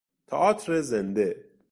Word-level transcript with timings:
تئاتر 0.27 0.81
زنده 0.81 1.45